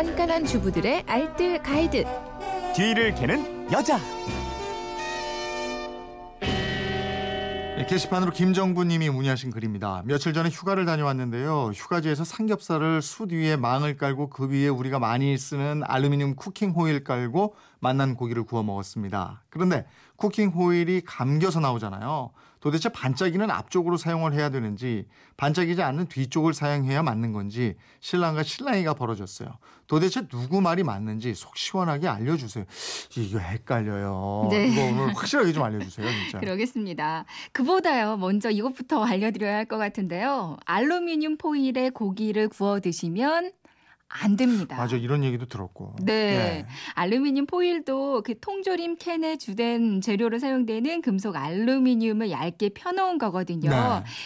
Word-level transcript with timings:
깐깐한 0.00 0.46
주부들의 0.46 1.04
알뜰 1.06 1.62
가이드. 1.62 2.06
뒤를 2.74 3.14
캐는 3.14 3.70
여자. 3.70 3.98
네, 6.40 7.86
게시판으로 7.86 8.32
김정부님이 8.32 9.10
문의하신 9.10 9.50
글입니다. 9.50 10.02
며칠 10.06 10.32
전에 10.32 10.48
휴가를 10.48 10.86
다녀왔는데요. 10.86 11.72
휴가지에서 11.74 12.24
삼겹살을 12.24 13.02
숯 13.02 13.30
위에 13.32 13.56
망을 13.56 13.98
깔고 13.98 14.30
그 14.30 14.48
위에 14.48 14.68
우리가 14.68 14.98
많이 14.98 15.36
쓰는 15.36 15.82
알루미늄 15.84 16.34
쿠킹 16.34 16.70
호일 16.70 17.04
깔고 17.04 17.54
만난 17.80 18.14
고기를 18.14 18.44
구워 18.44 18.62
먹었습니다. 18.62 19.42
그런데 19.50 19.84
쿠킹 20.16 20.50
호일이 20.50 21.00
감겨서 21.04 21.60
나오잖아요. 21.60 22.30
도대체 22.60 22.90
반짝이는 22.90 23.50
앞쪽으로 23.50 23.96
사용을 23.96 24.34
해야 24.34 24.50
되는지 24.50 25.06
반짝이지 25.38 25.80
않는 25.80 26.08
뒤쪽을 26.08 26.52
사용해야 26.52 27.02
맞는 27.02 27.32
건지 27.32 27.74
신랑과 28.00 28.42
신랑이가 28.42 28.92
벌어졌어요. 28.92 29.48
도대체 29.86 30.28
누구 30.28 30.60
말이 30.60 30.82
맞는지 30.84 31.34
속 31.34 31.56
시원하게 31.56 32.06
알려주세요. 32.06 32.66
이거 33.16 33.38
헷갈려요. 33.38 34.48
네. 34.50 34.68
이거 34.68 34.82
오늘 34.82 35.16
확실하게 35.16 35.52
좀 35.52 35.62
알려주세요, 35.62 36.06
진짜. 36.06 36.38
그러겠습니다. 36.40 37.24
그보다요, 37.52 38.18
먼저 38.18 38.50
이것부터 38.50 39.02
알려드려야 39.04 39.56
할 39.56 39.64
것 39.70 39.78
같은데요. 39.78 40.56
알루미늄 40.66 41.38
포일에 41.38 41.88
고기를 41.90 42.48
구워 42.48 42.80
드시면 42.80 43.52
안 44.12 44.36
됩니다. 44.36 44.76
맞아 44.76 44.96
이런 44.96 45.22
얘기도 45.22 45.46
들었고. 45.46 45.94
네. 46.02 46.12
예. 46.12 46.66
알루미늄 46.94 47.46
포일도 47.46 48.22
그 48.22 48.38
통조림 48.40 48.96
캔에 48.96 49.38
주된 49.38 50.00
재료로 50.00 50.40
사용되는 50.40 51.00
금속 51.00 51.36
알루미늄을 51.36 52.30
얇게 52.32 52.70
펴놓은 52.70 53.18
거거든요. 53.18 53.70
네. 53.70 53.76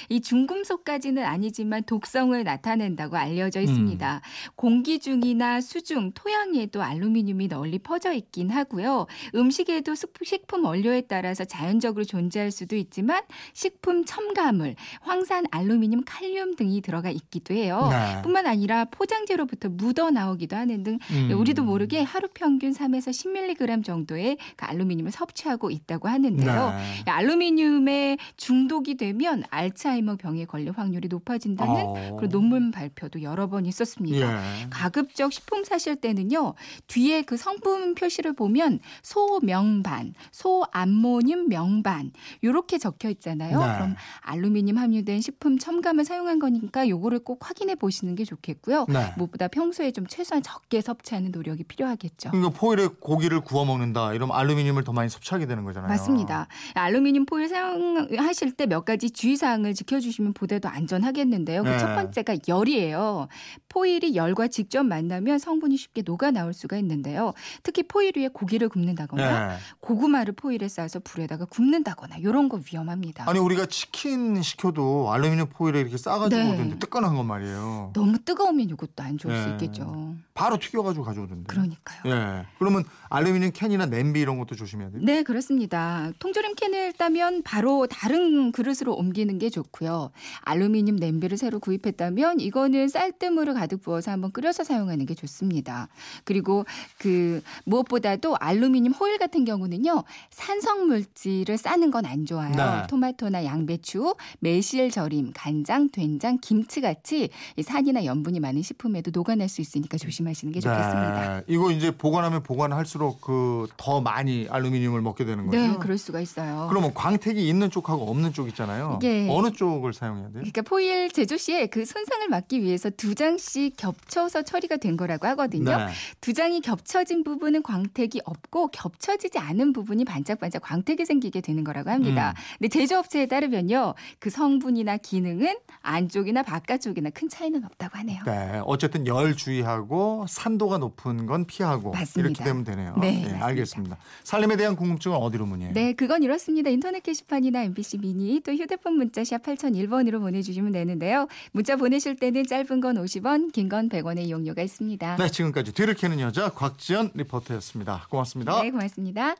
이 0.09 0.23
중금속까지는 0.23 1.23
아니지만 1.23 1.83
독성을 1.85 2.43
나타낸다고 2.43 3.17
알려져 3.19 3.61
음. 3.61 3.65
있습니다. 3.65 4.23
공기 4.57 4.99
중이나 4.99 5.61
수중, 5.61 6.13
토양에도 6.15 6.83
알루미늄이 6.83 7.49
널리 7.49 7.79
퍼져 7.79 8.15
있긴 8.15 8.49
하고요. 8.51 9.07
음식에도 9.35 9.95
식- 9.95 10.15
식품 10.25 10.65
원료에 10.65 11.03
따라서 11.03 11.45
자연적으로 11.45 12.05
존재할 12.05 12.51
수도 12.51 12.75
있지만 12.77 13.23
식품 13.53 14.07
첨가물, 14.07 14.77
황산 15.03 15.45
알루미늄, 15.51 16.05
칼륨 16.07 16.57
등이 16.57 16.81
들어가 16.81 17.11
있기도 17.11 17.53
해요. 17.53 17.89
네. 17.91 18.23
뿐만 18.23 18.47
아니라 18.47 18.87
포장재로부터 18.87 19.74
묻어 19.77 20.11
나오기도 20.11 20.57
하는 20.57 20.83
등 20.83 20.99
음. 21.11 21.31
우리도 21.33 21.65
모르게 21.65 22.03
하루 22.03 22.29
평균 22.33 22.73
3에서 22.73 23.11
10mg 23.11 23.85
정도의 23.85 24.39
그 24.57 24.65
알루미늄을 24.65 25.11
섭취하고 25.11 25.71
있다고 25.71 26.09
하는데요. 26.09 26.71
네. 26.71 27.05
이 27.07 27.11
알루미늄에 27.11 28.19
중독이 28.37 28.97
되면 28.97 29.45
알츠하이머 29.51 30.17
병에 30.17 30.45
걸릴 30.45 30.73
확률이 30.73 31.09
높아진다는 31.09 31.75
어. 31.75 32.17
그런 32.17 32.31
논문 32.31 32.71
발표도 32.71 33.23
여러 33.23 33.49
번 33.49 33.67
있었습니다. 33.67 34.63
예. 34.63 34.67
가급적 34.71 35.33
식품 35.33 35.65
사실 35.65 35.97
때는요 35.97 36.55
뒤에 36.87 37.23
그 37.23 37.37
성분 37.37 37.95
표시를 37.95 38.33
보면 38.33 38.81
소명반, 39.03 40.15
소암모늄 40.33 41.49
명반 41.49 42.13
이렇게 42.43 42.79
적혀 42.79 43.11
있잖아요. 43.11 43.59
네. 43.59 43.75
그럼 43.75 43.97
알루미늄 44.21 44.79
함유된 44.79 45.21
식품 45.21 45.59
첨가물 45.59 46.05
사용한 46.05 46.39
거니까 46.39 46.89
요거를 46.89 47.21
꼭 47.21 47.49
확인해 47.49 47.75
보시는 47.75 48.15
게 48.15 48.25
좋겠고요. 48.25 48.87
네. 48.89 49.13
무엇보다 49.17 49.49
평 49.49 49.64
소에 49.73 49.91
좀 49.93 50.07
최소한 50.07 50.43
적게 50.43 50.81
섭취하는 50.81 51.31
노력이 51.31 51.65
필요하겠죠. 51.65 52.31
그러니까 52.31 52.59
포일에 52.59 52.87
고기를 53.01 53.41
구워 53.41 53.65
먹는다. 53.65 54.13
이러면 54.15 54.37
알루미늄을 54.37 54.85
더 54.85 54.93
많이 54.93 55.09
섭취하게 55.09 55.47
되는 55.47 55.65
거잖아요. 55.65 55.89
맞습니다. 55.89 56.49
알루미늄 56.75 57.27
포일 57.27 57.49
사용하실 57.49 58.53
때 58.53 58.67
몇 58.67 58.85
가지 58.85 59.11
주의사항을 59.11 59.75
지켜주시면 59.75 60.33
보다도 60.33 60.69
안전하겠는데요. 60.69 61.63
그 61.63 61.69
네. 61.69 61.79
첫 61.79 61.95
번째가 61.95 62.37
열이에요. 62.49 63.29
포일이 63.69 64.17
열과 64.17 64.49
직접 64.49 64.83
만나면 64.85 65.39
성분이 65.39 65.77
쉽게 65.77 66.03
녹아 66.05 66.31
나올 66.31 66.53
수가 66.55 66.77
있는데요. 66.79 67.33
특히 67.63 67.83
포일 67.83 68.13
위에 68.17 68.29
고기를 68.29 68.69
굽는다거나 68.69 69.49
네. 69.49 69.57
고구마를 69.81 70.35
포일에 70.35 70.69
싸서 70.69 71.01
불에다가 71.01 71.45
굽는다거나 71.45 72.17
이런 72.17 72.49
거 72.49 72.61
위험합니다. 72.73 73.29
아니 73.29 73.39
우리가 73.39 73.67
치킨 73.67 74.43
시켜도 74.43 75.13
알루미늄 75.13 75.49
포일에 75.51 75.81
이렇게 75.81 75.97
싸가지고 75.97 76.43
네. 76.43 76.79
뜨끈한 76.79 77.15
건 77.15 77.27
말이에요. 77.27 77.93
너무 77.95 78.19
뜨거우면 78.19 78.71
이것도 78.71 79.03
안 79.03 79.19
좋을 79.19 79.37
수 79.43 79.49
네. 79.51 79.54
있겠죠. 79.55 80.15
바로 80.35 80.57
튀겨가지고 80.59 81.05
가져오던데. 81.05 81.45
그러니까요. 81.47 82.01
예. 82.07 82.47
그러면 82.59 82.85
알루미늄 83.11 83.51
캔이나 83.53 83.87
냄비 83.87 84.21
이런 84.21 84.39
것도 84.39 84.55
조심해야 84.55 84.91
돼요. 84.91 85.01
네, 85.03 85.23
그렇습니다. 85.23 86.11
통조림 86.19 86.55
캔을 86.55 86.93
따면 86.95 87.43
바로 87.43 87.87
다른 87.87 88.53
그릇으로 88.53 88.95
옮기는 88.95 89.39
게 89.39 89.51
좋고요. 89.51 90.11
알루미늄 90.43 90.97
냄비를 90.97 91.37
새로 91.37 91.59
구입했다면 91.61 92.41
이거는 92.41 92.89
쌀뜨물을 92.89 93.55
가득 93.55 93.81
부어서 93.83 94.11
한번 94.11 94.33
끓여서 94.33 94.65
사용하는 94.65 95.07
게 95.07 95.15
좋습니다. 95.15 95.89
그리고 96.25 96.65
그 96.99 97.43
무엇보다도 97.65 98.37
알루미늄 98.39 98.93
호일 98.93 99.19
같은 99.19 99.45
경우는요. 99.45 100.05
산성 100.31 100.87
물질을 100.87 101.57
싸는 101.59 101.91
건 101.91 102.05
안 102.05 102.27
좋아요. 102.27 102.55
네. 102.55 102.87
토마토나 102.89 103.45
양배추, 103.47 104.15
매실 104.41 104.91
절임, 104.91 105.33
간장, 105.35 105.89
된장, 105.89 106.37
김치 106.39 106.83
같이 106.83 107.31
이 107.57 107.63
산이나 107.63 108.05
염분이 108.05 108.41
많은 108.41 108.61
식품에도 108.61 109.11
녹아 109.11 109.34
날 109.37 109.49
수 109.49 109.61
있으니까 109.61 109.99
조심하시는 109.99 110.53
게 110.53 110.61
좋겠습니다. 110.61 111.37
네. 111.37 111.43
이거 111.49 111.71
이제 111.71 111.91
보관하면 111.91 112.43
보관할수록 112.43 113.21
그 113.21 113.67
더 113.77 114.01
많이 114.01 114.47
알루미늄을 114.51 115.01
먹게 115.03 115.25
되는 115.25 115.47
거죠. 115.47 115.59
네, 115.59 115.77
그럴 115.79 115.99
수가 115.99 116.21
있어요. 116.21 116.67
그러면 116.71 116.93
광택이 116.95 117.47
있는 117.49 117.71
쪽하고 117.71 118.09
없는 118.11 118.33
쪽 118.33 118.49
있잖아요. 118.49 118.99
이게- 119.01 119.27
어느 119.31 119.51
쪽을 119.53 119.93
사용해야 119.93 120.25
돼요? 120.25 120.33
그러니까 120.35 120.63
포일 120.63 121.11
제조 121.11 121.37
시에 121.37 121.67
그 121.67 121.85
손상을 121.85 122.27
막기 122.29 122.63
위해서 122.63 122.91
두 122.91 123.15
장씩 123.15 123.77
겹쳐서 123.77 124.43
처리가 124.43 124.77
된 124.77 124.97
거라고 124.97 125.27
하거든요. 125.29 125.77
네. 125.77 125.87
두 126.21 126.33
장이 126.33 126.61
겹쳐진 126.61 127.25
부분은 127.25 127.63
광택이 127.63 128.21
없고 128.25 128.69
겹쳐지지 128.69 129.39
않은 129.39 129.73
부분이 129.73 130.05
반짝반짝 130.05 130.63
광택이 130.63 131.05
생기게 131.07 131.41
되는 131.41 131.65
거라고 131.65 131.91
합니다. 131.91 132.35
음. 132.37 132.43
근데 132.59 132.69
제조업체에 132.69 133.27
따르면요. 133.27 133.95
그 134.19 134.31
성분이나 134.31 134.99
기능은 134.99 135.57
안쪽이나 135.83 136.43
바깥쪽이나 136.43 137.11
큰 137.11 137.29
차이는 137.29 137.65
없다고 137.65 137.99
하네요. 137.99 138.23
네, 138.27 138.61
어쨌든 138.65 139.07
열 139.07 139.24
주의하고 139.33 140.27
산도가 140.29 140.77
높은 140.77 141.25
건 141.25 141.47
피하고 141.47 141.93
맞습니다. 141.93 142.21
이렇게 142.29 142.45
되면 142.45 142.65
되네요. 142.65 142.95
네, 143.01 143.09
예, 143.09 143.23
맞습니다. 143.23 143.47
알겠습니다. 143.47 143.97
살림에 144.25 144.57
대한 144.57 144.77
궁금증은 144.77 145.17
어디로 145.17 145.47
문의해요? 145.47 145.73
네, 145.73 145.95
그건 145.95 146.23
이렇습니다. 146.23 146.69
인터넷 146.69 147.03
게시판이나 147.03 147.63
MBC 147.63 147.99
미니 147.99 148.41
또 148.41 148.53
휴대폰 148.53 148.97
문자 148.97 149.25
샵 149.25 149.43
8001번으로 149.43 150.21
보내주시면 150.21 150.73
되는데요. 150.73 151.27
문자 151.53 151.77
보내실 151.77 152.17
때는 152.17 152.47
짧은 152.47 152.81
건 152.83 152.97
50원, 152.97 153.53
긴 153.53 153.69
건 153.71 153.89
100원의 153.89 154.25
이용료가 154.25 154.61
있습니다. 154.61 155.17
네, 155.17 155.29
지금까지 155.31 155.73
뒤를 155.73 155.95
캐는 155.95 156.21
여자 156.21 156.51
곽지연 156.51 157.13
리포터였습니다. 157.15 158.07
고맙습니다. 158.11 158.61
네, 158.61 158.71
고맙습니다. 158.71 159.37